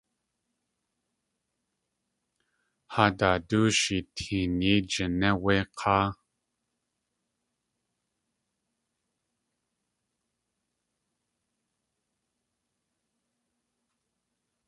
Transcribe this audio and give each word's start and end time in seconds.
Haadaadóoshi 2.93 3.97
teen 4.15 4.51
yéi 4.65 4.79
jiné 4.91 5.29
wé 5.43 5.55
k̲áa. 5.77 6.07